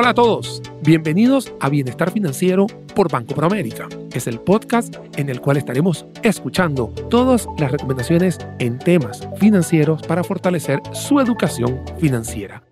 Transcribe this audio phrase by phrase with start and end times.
[0.00, 3.88] Hola a todos, bienvenidos a Bienestar Financiero por Banco Proamérica.
[4.12, 10.22] Es el podcast en el cual estaremos escuchando todas las recomendaciones en temas financieros para
[10.22, 12.62] fortalecer su educación financiera.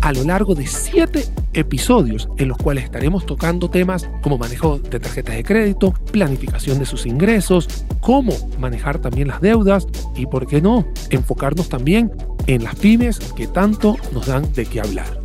[0.00, 1.24] A lo largo de siete
[1.54, 6.86] episodios en los cuales estaremos tocando temas como manejo de tarjetas de crédito, planificación de
[6.86, 12.12] sus ingresos, cómo manejar también las deudas y, por qué no, enfocarnos también
[12.46, 15.21] en las pymes que tanto nos dan de qué hablar.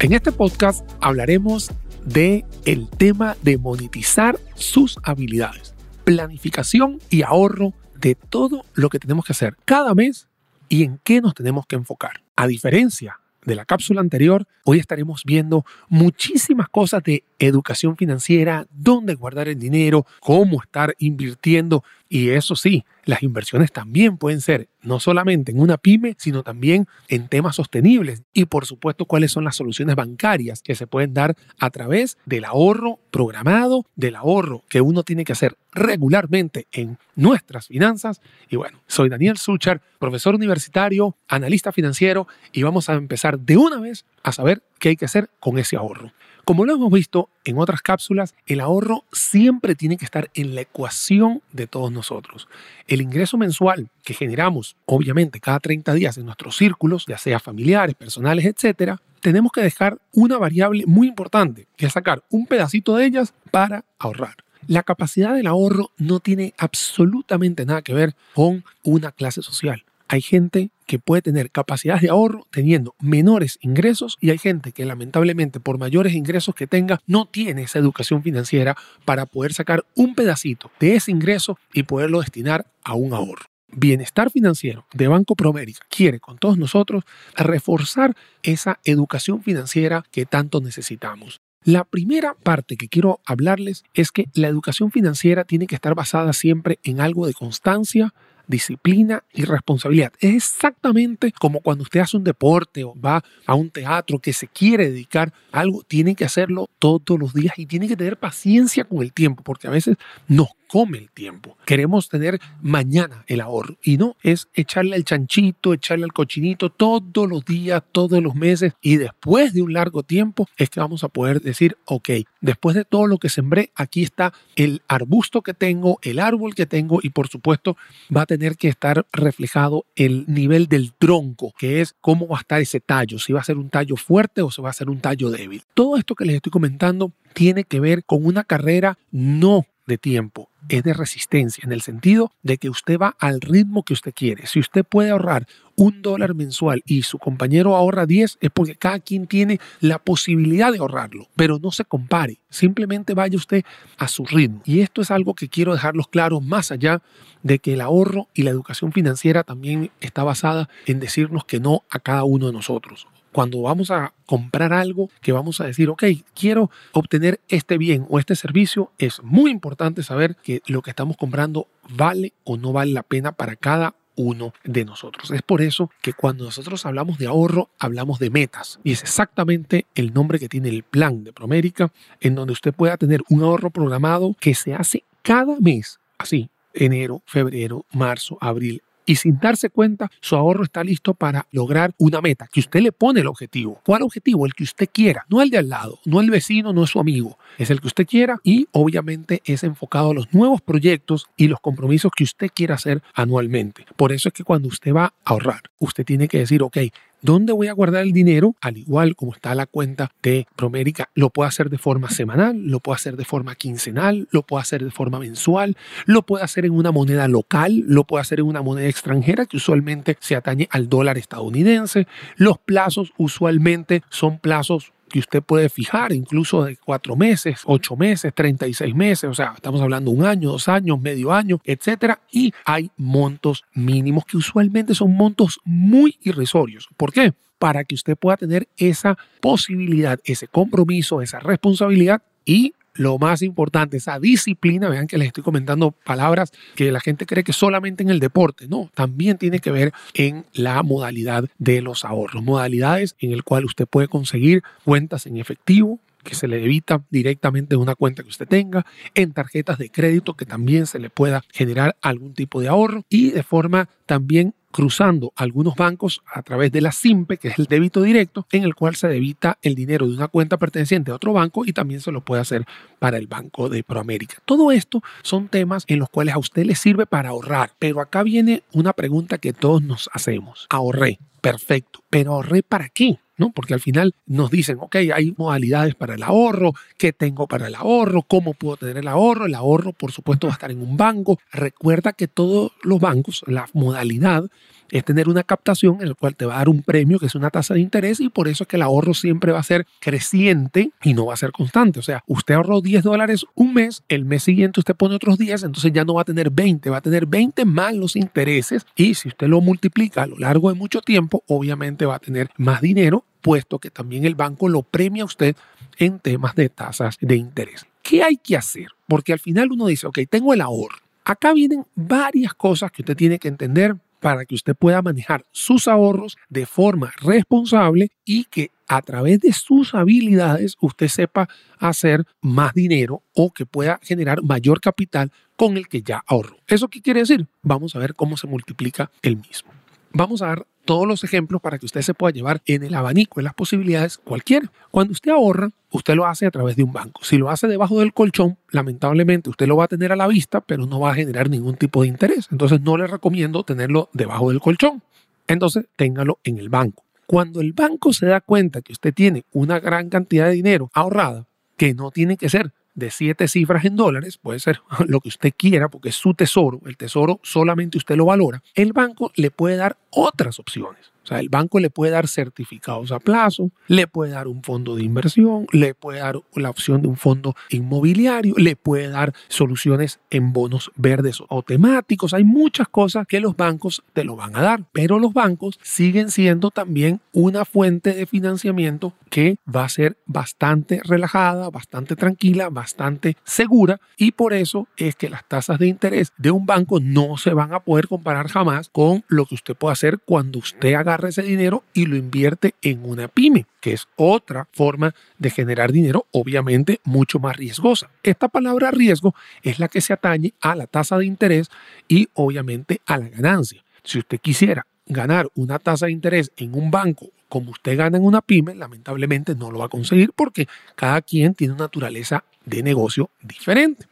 [0.00, 1.70] En este podcast hablaremos
[2.04, 5.74] de el tema de monetizar sus habilidades,
[6.04, 10.28] planificación y ahorro de todo lo que tenemos que hacer cada mes
[10.68, 12.22] y en qué nos tenemos que enfocar.
[12.34, 19.14] A diferencia de la cápsula anterior, hoy estaremos viendo muchísimas cosas de educación financiera, dónde
[19.14, 21.84] guardar el dinero, cómo estar invirtiendo
[22.14, 26.86] y eso sí, las inversiones también pueden ser no solamente en una pyme, sino también
[27.08, 31.38] en temas sostenibles y por supuesto cuáles son las soluciones bancarias que se pueden dar
[31.58, 37.68] a través del ahorro programado, del ahorro que uno tiene que hacer regularmente en nuestras
[37.68, 38.20] finanzas.
[38.50, 43.80] Y bueno, soy Daniel Suchar, profesor universitario, analista financiero y vamos a empezar de una
[43.80, 46.12] vez a saber qué hay que hacer con ese ahorro.
[46.44, 50.62] Como lo hemos visto en otras cápsulas, el ahorro siempre tiene que estar en la
[50.62, 52.48] ecuación de todos nosotros.
[52.88, 57.94] El ingreso mensual que generamos, obviamente, cada 30 días en nuestros círculos, ya sea familiares,
[57.94, 63.06] personales, etcétera, tenemos que dejar una variable muy importante, que es sacar un pedacito de
[63.06, 64.34] ellas para ahorrar.
[64.66, 70.20] La capacidad del ahorro no tiene absolutamente nada que ver con una clase social hay
[70.20, 75.58] gente que puede tener capacidad de ahorro teniendo menores ingresos y hay gente que lamentablemente
[75.58, 78.76] por mayores ingresos que tenga no tiene esa educación financiera
[79.06, 83.46] para poder sacar un pedacito de ese ingreso y poderlo destinar a un ahorro.
[83.74, 87.04] Bienestar Financiero de Banco Promérica quiere con todos nosotros
[87.34, 91.40] reforzar esa educación financiera que tanto necesitamos.
[91.64, 96.34] La primera parte que quiero hablarles es que la educación financiera tiene que estar basada
[96.34, 98.12] siempre en algo de constancia,
[98.46, 100.12] disciplina y responsabilidad.
[100.20, 104.48] Es exactamente como cuando usted hace un deporte o va a un teatro que se
[104.48, 108.84] quiere dedicar a algo, tiene que hacerlo todos los días y tiene que tener paciencia
[108.84, 109.96] con el tiempo, porque a veces
[110.28, 111.58] nos come el tiempo.
[111.66, 117.28] Queremos tener mañana el ahorro y no es echarle al chanchito, echarle al cochinito todos
[117.28, 121.10] los días, todos los meses y después de un largo tiempo es que vamos a
[121.10, 122.08] poder decir, ok,
[122.40, 126.64] después de todo lo que sembré, aquí está el arbusto que tengo, el árbol que
[126.64, 127.76] tengo y por supuesto
[128.14, 132.40] va a tener que estar reflejado el nivel del tronco, que es cómo va a
[132.40, 134.88] estar ese tallo, si va a ser un tallo fuerte o si va a ser
[134.88, 135.64] un tallo débil.
[135.74, 140.48] Todo esto que les estoy comentando tiene que ver con una carrera no de tiempo,
[140.70, 144.46] es de resistencia, en el sentido de que usted va al ritmo que usted quiere.
[144.46, 148.98] Si usted puede ahorrar un dólar mensual y su compañero ahorra 10, es porque cada
[149.00, 153.64] quien tiene la posibilidad de ahorrarlo, pero no se compare, simplemente vaya usted
[153.98, 154.62] a su ritmo.
[154.64, 157.02] Y esto es algo que quiero dejarlos claros más allá
[157.42, 161.82] de que el ahorro y la educación financiera también está basada en decirnos que no
[161.90, 166.04] a cada uno de nosotros cuando vamos a comprar algo que vamos a decir, ok,
[166.34, 171.16] quiero obtener este bien o este servicio, es muy importante saber que lo que estamos
[171.16, 175.30] comprando vale o no vale la pena para cada uno de nosotros.
[175.30, 178.78] Es por eso que cuando nosotros hablamos de ahorro, hablamos de metas.
[178.84, 182.96] Y es exactamente el nombre que tiene el plan de Promérica, en donde usted pueda
[182.96, 189.16] tener un ahorro programado que se hace cada mes, así, enero, febrero, marzo, abril, y
[189.16, 193.20] sin darse cuenta, su ahorro está listo para lograr una meta, que usted le pone
[193.20, 193.80] el objetivo.
[193.84, 194.46] ¿Cuál objetivo?
[194.46, 197.38] El que usted quiera, no el de al lado, no el vecino, no su amigo,
[197.58, 201.60] es el que usted quiera y obviamente es enfocado a los nuevos proyectos y los
[201.60, 203.86] compromisos que usted quiera hacer anualmente.
[203.96, 206.78] Por eso es que cuando usted va a ahorrar, usted tiene que decir, ok,
[207.24, 208.56] ¿Dónde voy a guardar el dinero?
[208.60, 212.80] Al igual como está la cuenta de Promérica, lo puedo hacer de forma semanal, lo
[212.80, 216.72] puedo hacer de forma quincenal, lo puedo hacer de forma mensual, lo puedo hacer en
[216.72, 220.88] una moneda local, lo puedo hacer en una moneda extranjera que usualmente se atañe al
[220.88, 222.08] dólar estadounidense.
[222.34, 228.32] Los plazos usualmente son plazos que usted puede fijar, incluso de cuatro meses, ocho meses,
[228.34, 232.90] 36 meses, o sea, estamos hablando un año, dos años, medio año, etcétera, y hay
[232.96, 236.88] montos mínimos que usualmente son montos muy irrisorios.
[236.96, 237.34] ¿Por qué?
[237.58, 243.96] Para que usted pueda tener esa posibilidad, ese compromiso, esa responsabilidad y lo más importante,
[243.96, 248.10] esa disciplina, vean que les estoy comentando palabras que la gente cree que solamente en
[248.10, 253.32] el deporte, no, también tiene que ver en la modalidad de los ahorros, modalidades en
[253.32, 257.94] el cual usted puede conseguir cuentas en efectivo, que se le debita directamente de una
[257.94, 262.34] cuenta que usted tenga, en tarjetas de crédito que también se le pueda generar algún
[262.34, 267.36] tipo de ahorro y de forma también cruzando algunos bancos a través de la SIMPE,
[267.36, 270.56] que es el débito directo, en el cual se debita el dinero de una cuenta
[270.56, 272.66] perteneciente a otro banco y también se lo puede hacer
[272.98, 274.38] para el Banco de Proamérica.
[274.44, 278.22] Todo esto son temas en los cuales a usted le sirve para ahorrar, pero acá
[278.22, 280.66] viene una pregunta que todos nos hacemos.
[280.70, 283.18] Ahorré, perfecto, pero ahorré para qué?
[283.36, 283.50] ¿no?
[283.50, 287.74] Porque al final nos dicen, ok, hay modalidades para el ahorro, ¿qué tengo para el
[287.74, 288.22] ahorro?
[288.22, 289.46] ¿Cómo puedo tener el ahorro?
[289.46, 291.38] El ahorro, por supuesto, va a estar en un banco.
[291.50, 294.44] Recuerda que todos los bancos, la modalidad
[294.92, 297.34] es tener una captación en la cual te va a dar un premio que es
[297.34, 299.86] una tasa de interés y por eso es que el ahorro siempre va a ser
[300.00, 301.98] creciente y no va a ser constante.
[301.98, 305.64] O sea, usted ahorró 10 dólares un mes, el mes siguiente usted pone otros 10,
[305.64, 309.14] entonces ya no va a tener 20, va a tener 20 más los intereses y
[309.14, 312.82] si usted lo multiplica a lo largo de mucho tiempo, obviamente va a tener más
[312.82, 315.56] dinero, puesto que también el banco lo premia a usted
[315.96, 317.86] en temas de tasas de interés.
[318.02, 318.88] ¿Qué hay que hacer?
[319.08, 320.98] Porque al final uno dice, ok, tengo el ahorro.
[321.24, 325.88] Acá vienen varias cosas que usted tiene que entender para que usted pueda manejar sus
[325.88, 331.48] ahorros de forma responsable y que a través de sus habilidades usted sepa
[331.78, 336.56] hacer más dinero o que pueda generar mayor capital con el que ya ahorró.
[336.68, 337.48] ¿Eso qué quiere decir?
[337.62, 339.72] Vamos a ver cómo se multiplica el mismo.
[340.12, 343.40] Vamos a dar todos los ejemplos para que usted se pueda llevar en el abanico
[343.40, 344.70] de las posibilidades cualquiera.
[344.90, 347.22] Cuando usted ahorra, usted lo hace a través de un banco.
[347.24, 350.60] Si lo hace debajo del colchón, lamentablemente usted lo va a tener a la vista,
[350.60, 352.48] pero no va a generar ningún tipo de interés.
[352.50, 355.02] Entonces no le recomiendo tenerlo debajo del colchón.
[355.46, 357.04] Entonces téngalo en el banco.
[357.26, 361.46] Cuando el banco se da cuenta que usted tiene una gran cantidad de dinero ahorrada,
[361.76, 365.52] que no tiene que ser de siete cifras en dólares, puede ser lo que usted
[365.56, 369.76] quiera porque es su tesoro, el tesoro solamente usted lo valora, el banco le puede
[369.76, 371.11] dar otras opciones.
[371.22, 374.96] O sea, el banco le puede dar certificados a plazo, le puede dar un fondo
[374.96, 380.20] de inversión, le puede dar la opción de un fondo inmobiliario, le puede dar soluciones
[380.30, 382.34] en bonos verdes o temáticos.
[382.34, 386.30] Hay muchas cosas que los bancos te lo van a dar, pero los bancos siguen
[386.30, 393.36] siendo también una fuente de financiamiento que va a ser bastante relajada, bastante tranquila, bastante
[393.44, 397.54] segura y por eso es que las tasas de interés de un banco no se
[397.54, 401.28] van a poder comparar jamás con lo que usted puede hacer cuando usted haga agarra
[401.28, 406.26] ese dinero y lo invierte en una pyme, que es otra forma de generar dinero,
[406.30, 408.10] obviamente mucho más riesgosa.
[408.22, 411.70] Esta palabra riesgo es la que se atañe a la tasa de interés
[412.08, 413.84] y obviamente a la ganancia.
[414.04, 418.24] Si usted quisiera ganar una tasa de interés en un banco como usted gana en
[418.24, 422.82] una pyme, lamentablemente no lo va a conseguir porque cada quien tiene una naturaleza de
[422.82, 424.06] negocio diferente.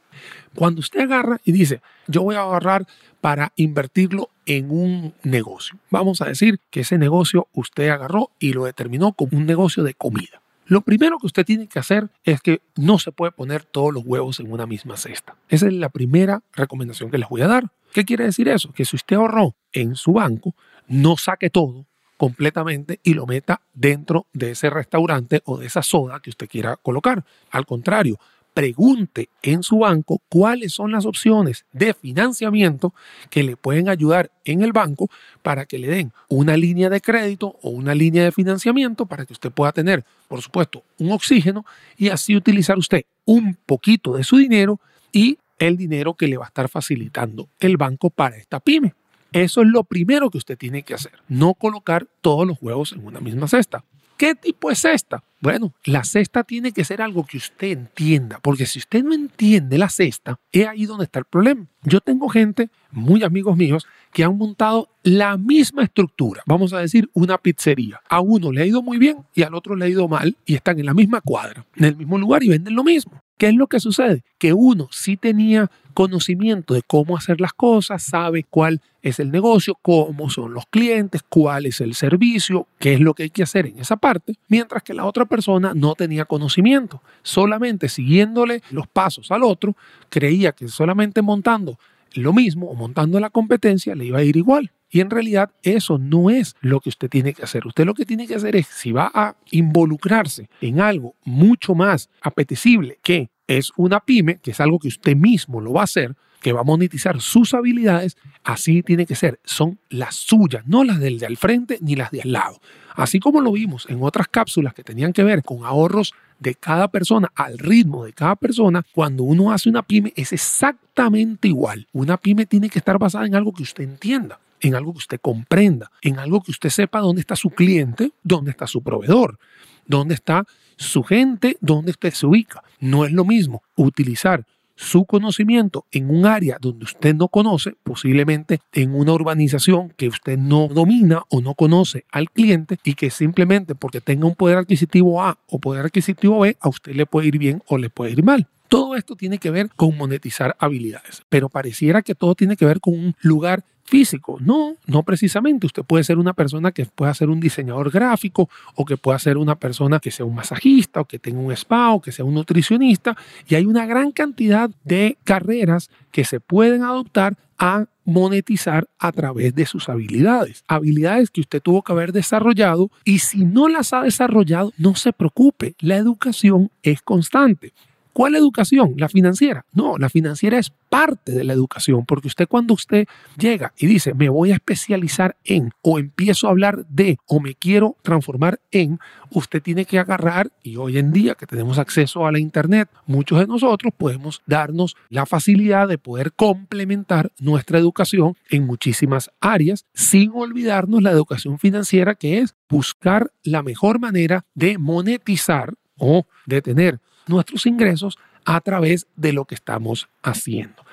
[0.54, 2.86] Cuando usted agarra y dice, yo voy a agarrar
[3.22, 5.78] para invertirlo en un negocio.
[5.90, 9.94] Vamos a decir que ese negocio usted agarró y lo determinó como un negocio de
[9.94, 10.42] comida.
[10.66, 14.02] Lo primero que usted tiene que hacer es que no se puede poner todos los
[14.04, 15.36] huevos en una misma cesta.
[15.48, 17.70] Esa es la primera recomendación que les voy a dar.
[17.92, 18.72] ¿Qué quiere decir eso?
[18.72, 20.56] Que si usted ahorró en su banco,
[20.88, 21.86] no saque todo
[22.16, 26.76] completamente y lo meta dentro de ese restaurante o de esa soda que usted quiera
[26.76, 27.24] colocar.
[27.52, 28.18] Al contrario,
[28.60, 32.92] pregunte en su banco cuáles son las opciones de financiamiento
[33.30, 35.08] que le pueden ayudar en el banco
[35.40, 39.32] para que le den una línea de crédito o una línea de financiamiento para que
[39.32, 41.64] usted pueda tener, por supuesto, un oxígeno
[41.96, 44.78] y así utilizar usted un poquito de su dinero
[45.10, 48.92] y el dinero que le va a estar facilitando el banco para esta pyme.
[49.32, 53.06] Eso es lo primero que usted tiene que hacer, no colocar todos los huevos en
[53.06, 53.84] una misma cesta.
[54.20, 55.24] ¿Qué tipo es cesta?
[55.40, 59.78] Bueno, la cesta tiene que ser algo que usted entienda, porque si usted no entiende
[59.78, 61.64] la cesta, es ahí donde está el problema.
[61.84, 67.08] Yo tengo gente, muy amigos míos, que han montado la misma estructura, vamos a decir
[67.14, 68.02] una pizzería.
[68.10, 70.54] A uno le ha ido muy bien y al otro le ha ido mal y
[70.54, 73.22] están en la misma cuadra, en el mismo lugar y venden lo mismo.
[73.40, 74.22] ¿Qué es lo que sucede?
[74.36, 79.78] Que uno sí tenía conocimiento de cómo hacer las cosas, sabe cuál es el negocio,
[79.80, 83.64] cómo son los clientes, cuál es el servicio, qué es lo que hay que hacer
[83.64, 87.00] en esa parte, mientras que la otra persona no tenía conocimiento.
[87.22, 89.74] Solamente siguiéndole los pasos al otro,
[90.10, 91.78] creía que solamente montando
[92.12, 94.70] lo mismo o montando la competencia le iba a ir igual.
[94.90, 97.66] Y en realidad eso no es lo que usted tiene que hacer.
[97.66, 102.10] Usted lo que tiene que hacer es, si va a involucrarse en algo mucho más
[102.20, 106.16] apetecible que es una pyme, que es algo que usted mismo lo va a hacer,
[106.40, 109.40] que va a monetizar sus habilidades, así tiene que ser.
[109.44, 112.60] Son las suyas, no las del de al frente ni las de al lado.
[112.94, 116.88] Así como lo vimos en otras cápsulas que tenían que ver con ahorros de cada
[116.88, 121.86] persona, al ritmo de cada persona, cuando uno hace una pyme es exactamente igual.
[121.92, 125.20] Una pyme tiene que estar basada en algo que usted entienda en algo que usted
[125.20, 129.38] comprenda, en algo que usted sepa dónde está su cliente, dónde está su proveedor,
[129.86, 130.44] dónde está
[130.76, 132.62] su gente, dónde usted se ubica.
[132.78, 134.44] No es lo mismo utilizar
[134.80, 140.38] su conocimiento en un área donde usted no conoce, posiblemente en una urbanización que usted
[140.38, 145.22] no domina o no conoce al cliente y que simplemente porque tenga un poder adquisitivo
[145.22, 148.22] A o poder adquisitivo B, a usted le puede ir bien o le puede ir
[148.22, 148.48] mal.
[148.70, 152.80] Todo esto tiene que ver con monetizar habilidades, pero pareciera que todo tiene que ver
[152.80, 154.38] con un lugar físico.
[154.40, 155.66] No, no precisamente.
[155.66, 159.38] Usted puede ser una persona que pueda ser un diseñador gráfico o que pueda ser
[159.38, 162.34] una persona que sea un masajista o que tenga un spa o que sea un
[162.34, 163.16] nutricionista.
[163.48, 169.52] Y hay una gran cantidad de carreras que se pueden adoptar a monetizar a través
[169.56, 170.62] de sus habilidades.
[170.68, 175.12] Habilidades que usted tuvo que haber desarrollado y si no las ha desarrollado, no se
[175.12, 177.72] preocupe, la educación es constante.
[178.20, 178.96] ¿Cuál educación?
[178.98, 179.64] ¿La financiera?
[179.72, 183.06] No, la financiera es parte de la educación, porque usted cuando usted
[183.38, 187.54] llega y dice, me voy a especializar en, o empiezo a hablar de, o me
[187.54, 188.98] quiero transformar en,
[189.30, 193.38] usted tiene que agarrar, y hoy en día que tenemos acceso a la Internet, muchos
[193.38, 200.32] de nosotros podemos darnos la facilidad de poder complementar nuestra educación en muchísimas áreas, sin
[200.34, 207.00] olvidarnos la educación financiera, que es buscar la mejor manera de monetizar o de tener
[207.26, 210.84] nuestros ingresos a través de lo que estamos haciendo.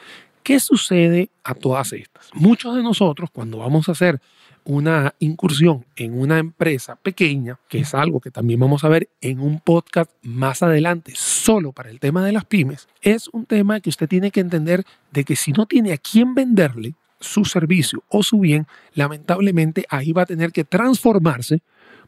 [0.44, 2.30] ¿Qué sucede a todas estas?
[2.34, 4.22] Muchos de nosotros cuando vamos a hacer
[4.68, 9.40] una incursión en una empresa pequeña, que es algo que también vamos a ver en
[9.40, 13.90] un podcast más adelante solo para el tema de las pymes, es un tema que
[13.90, 18.24] usted tiene que entender de que si no tiene a quién venderle su servicio o
[18.24, 21.62] su bien, lamentablemente ahí va a tener que transformarse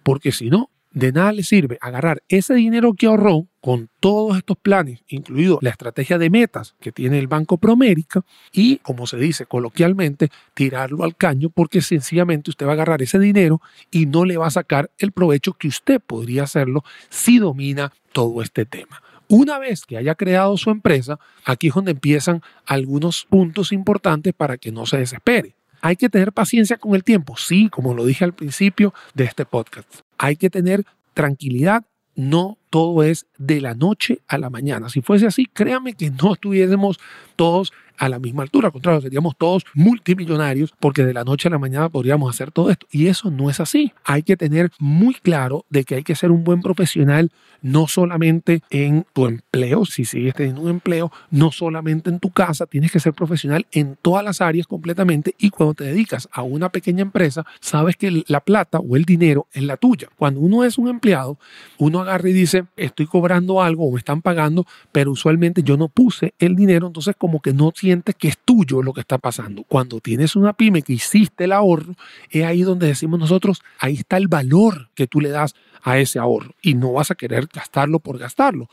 [0.04, 4.58] porque si no, de nada le sirve agarrar ese dinero que ahorró con todos estos
[4.58, 9.46] planes, incluido la estrategia de metas que tiene el Banco Promérica y, como se dice
[9.46, 14.38] coloquialmente, tirarlo al caño porque sencillamente usted va a agarrar ese dinero y no le
[14.38, 19.02] va a sacar el provecho que usted podría hacerlo si domina todo este tema.
[19.28, 24.58] Una vez que haya creado su empresa, aquí es donde empiezan algunos puntos importantes para
[24.58, 25.59] que no se desespere.
[25.82, 29.46] Hay que tener paciencia con el tiempo, sí, como lo dije al principio de este
[29.46, 29.88] podcast.
[30.18, 34.90] Hay que tener tranquilidad, no todo es de la noche a la mañana.
[34.90, 37.00] Si fuese así, créame que no estuviésemos
[37.36, 38.68] todos a la misma altura.
[38.68, 42.70] Al contrario, seríamos todos multimillonarios porque de la noche a la mañana podríamos hacer todo
[42.72, 42.88] esto.
[42.92, 43.92] Y eso no es así.
[44.06, 48.62] Hay que tener muy claro de que hay que ser un buen profesional no solamente
[48.70, 53.00] en tu empleo, si sigues teniendo un empleo, no solamente en tu casa, tienes que
[53.00, 57.46] ser profesional en todas las áreas completamente y cuando te dedicas a una pequeña empresa,
[57.60, 60.08] sabes que la plata o el dinero es la tuya.
[60.16, 61.38] Cuando uno es un empleado,
[61.78, 65.88] uno agarra y dice, estoy cobrando algo o me están pagando, pero usualmente yo no
[65.88, 69.64] puse el dinero, entonces como que no sientes que es tuyo lo que está pasando.
[69.64, 71.94] Cuando tienes una pyme que hiciste el ahorro,
[72.30, 76.20] es ahí donde decimos nosotros, ahí está el valor que tú le das a ese
[76.20, 78.70] ahorro y no vas a querer gastarlo por gastarlo.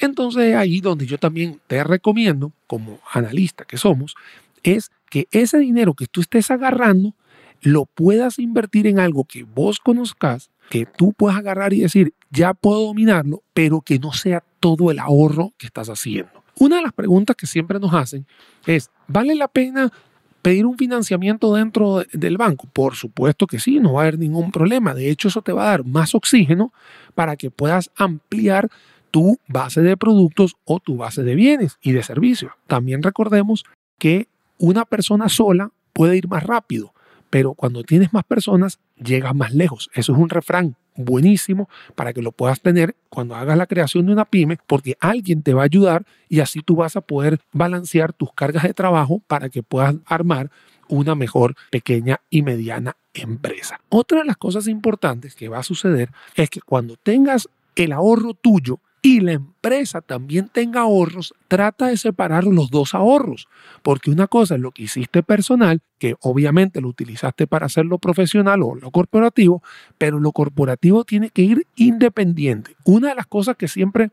[0.00, 4.14] Entonces ahí donde yo también te recomiendo, como analista que somos,
[4.62, 7.14] es que ese dinero que tú estés agarrando
[7.62, 12.54] lo puedas invertir en algo que vos conozcas, que tú puedas agarrar y decir, ya
[12.54, 16.44] puedo dominarlo, pero que no sea todo el ahorro que estás haciendo.
[16.60, 18.24] Una de las preguntas que siempre nos hacen
[18.66, 19.92] es, ¿vale la pena
[20.42, 22.68] pedir un financiamiento dentro del banco?
[22.72, 24.94] Por supuesto que sí, no va a haber ningún problema.
[24.94, 26.72] De hecho, eso te va a dar más oxígeno
[27.16, 28.70] para que puedas ampliar
[29.10, 32.52] tu base de productos o tu base de bienes y de servicios.
[32.68, 33.64] También recordemos
[33.98, 36.94] que una persona sola puede ir más rápido,
[37.28, 39.90] pero cuando tienes más personas, llegas más lejos.
[39.94, 44.12] Eso es un refrán buenísimo para que lo puedas tener cuando hagas la creación de
[44.12, 48.12] una pyme, porque alguien te va a ayudar y así tú vas a poder balancear
[48.12, 50.50] tus cargas de trabajo para que puedas armar
[50.88, 53.80] una mejor pequeña y mediana empresa.
[53.88, 58.34] Otra de las cosas importantes que va a suceder es que cuando tengas el ahorro
[58.34, 63.48] tuyo y la empresa también tenga ahorros, trata de separar los dos ahorros,
[63.82, 68.62] porque una cosa es lo que hiciste personal, que obviamente lo utilizaste para hacerlo profesional
[68.62, 69.62] o lo corporativo,
[69.96, 72.76] pero lo corporativo tiene que ir independiente.
[72.84, 74.10] Una de las cosas que siempre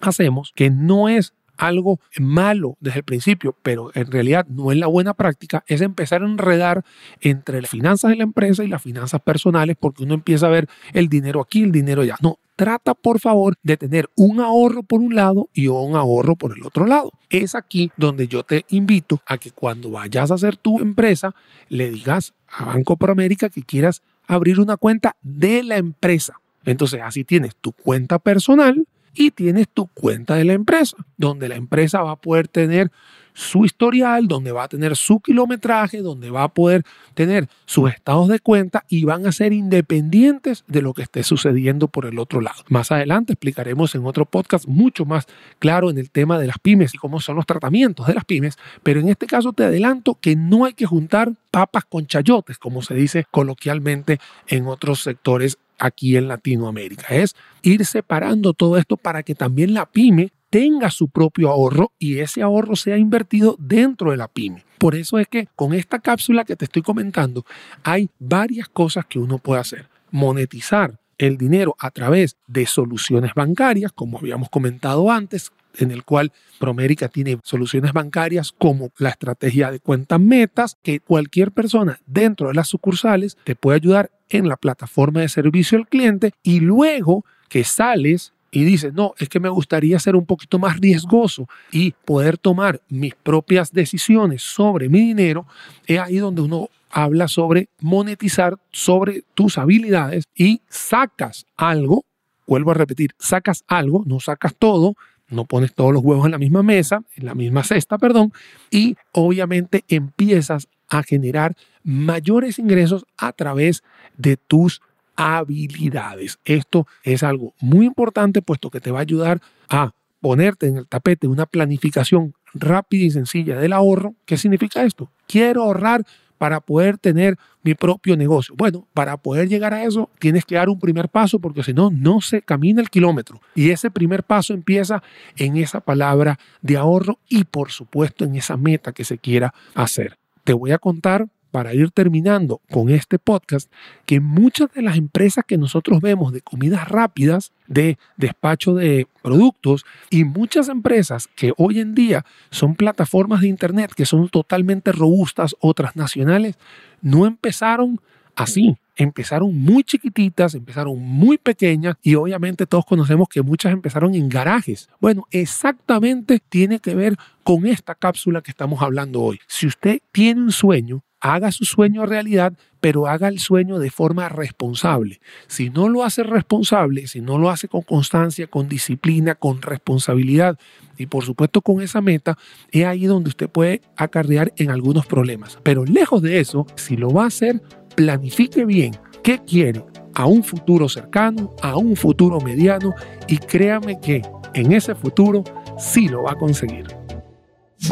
[0.00, 4.86] hacemos, que no es algo malo desde el principio, pero en realidad no es la
[4.86, 6.84] buena práctica, es empezar a enredar
[7.20, 10.68] entre las finanzas de la empresa y las finanzas personales, porque uno empieza a ver
[10.92, 12.16] el dinero aquí, el dinero allá.
[12.20, 16.56] No, trata por favor de tener un ahorro por un lado y un ahorro por
[16.56, 17.12] el otro lado.
[17.30, 21.34] Es aquí donde yo te invito a que cuando vayas a hacer tu empresa,
[21.68, 26.40] le digas a Banco América que quieras abrir una cuenta de la empresa.
[26.64, 28.86] Entonces así tienes tu cuenta personal
[29.16, 32.90] y tienes tu cuenta de la empresa, donde la empresa va a poder tener
[33.36, 38.28] su historial, donde va a tener su kilometraje, donde va a poder tener sus estados
[38.28, 42.40] de cuenta y van a ser independientes de lo que esté sucediendo por el otro
[42.40, 42.64] lado.
[42.68, 45.26] Más adelante explicaremos en otro podcast mucho más
[45.58, 48.56] claro en el tema de las pymes y cómo son los tratamientos de las pymes,
[48.82, 52.80] pero en este caso te adelanto que no hay que juntar papas con chayotes, como
[52.80, 54.18] se dice coloquialmente
[54.48, 57.06] en otros sectores aquí en Latinoamérica.
[57.14, 62.18] Es ir separando todo esto para que también la pyme tenga su propio ahorro y
[62.18, 64.64] ese ahorro sea invertido dentro de la pyme.
[64.78, 67.44] Por eso es que con esta cápsula que te estoy comentando
[67.82, 69.88] hay varias cosas que uno puede hacer.
[70.10, 76.32] Monetizar el dinero a través de soluciones bancarias, como habíamos comentado antes, en el cual
[76.58, 82.54] Promérica tiene soluciones bancarias como la estrategia de cuentas metas, que cualquier persona dentro de
[82.54, 87.64] las sucursales te puede ayudar en la plataforma de servicio al cliente y luego que
[87.64, 92.38] sales y dices, no, es que me gustaría ser un poquito más riesgoso y poder
[92.38, 95.46] tomar mis propias decisiones sobre mi dinero,
[95.86, 102.06] es ahí donde uno habla sobre monetizar sobre tus habilidades y sacas algo,
[102.46, 104.94] vuelvo a repetir, sacas algo, no sacas todo,
[105.28, 108.32] no pones todos los huevos en la misma mesa, en la misma cesta, perdón,
[108.70, 113.82] y obviamente empiezas a generar mayores ingresos a través
[114.16, 114.80] de tus
[115.16, 116.38] habilidades.
[116.44, 120.86] Esto es algo muy importante puesto que te va a ayudar a ponerte en el
[120.86, 124.14] tapete una planificación rápida y sencilla del ahorro.
[124.24, 125.10] ¿Qué significa esto?
[125.26, 126.04] Quiero ahorrar
[126.38, 128.54] para poder tener mi propio negocio.
[128.56, 131.90] Bueno, para poder llegar a eso tienes que dar un primer paso porque si no,
[131.90, 133.40] no se camina el kilómetro.
[133.54, 135.02] Y ese primer paso empieza
[135.36, 140.18] en esa palabra de ahorro y por supuesto en esa meta que se quiera hacer.
[140.44, 141.26] Te voy a contar
[141.56, 143.72] para ir terminando con este podcast,
[144.04, 149.86] que muchas de las empresas que nosotros vemos de comidas rápidas, de despacho de productos
[150.10, 155.56] y muchas empresas que hoy en día son plataformas de Internet que son totalmente robustas
[155.60, 156.58] o transnacionales,
[157.00, 158.02] no empezaron
[158.34, 158.76] así.
[158.98, 164.88] Empezaron muy chiquititas, empezaron muy pequeñas y obviamente todos conocemos que muchas empezaron en garajes.
[165.00, 169.38] Bueno, exactamente tiene que ver con esta cápsula que estamos hablando hoy.
[169.46, 171.02] Si usted tiene un sueño,
[171.34, 175.20] haga su sueño realidad, pero haga el sueño de forma responsable.
[175.46, 180.58] Si no lo hace responsable, si no lo hace con constancia, con disciplina, con responsabilidad
[180.96, 182.36] y por supuesto con esa meta,
[182.70, 185.58] es ahí donde usted puede acarrear en algunos problemas.
[185.62, 187.60] Pero lejos de eso, si lo va a hacer,
[187.94, 189.84] planifique bien qué quiere
[190.14, 192.94] a un futuro cercano, a un futuro mediano
[193.26, 194.22] y créame que
[194.54, 195.44] en ese futuro
[195.78, 196.95] sí lo va a conseguir.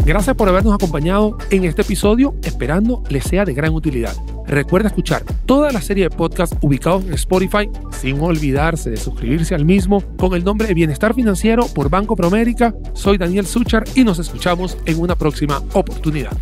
[0.06, 4.14] Gracias por habernos acompañado en este episodio, esperando les sea de gran utilidad.
[4.46, 9.64] Recuerda escuchar toda la serie de podcasts ubicados en Spotify, sin olvidarse de suscribirse al
[9.64, 12.74] mismo, con el nombre de Bienestar Financiero por Banco Promérica.
[12.94, 16.36] Soy Daniel Suchar y nos escuchamos en una próxima oportunidad.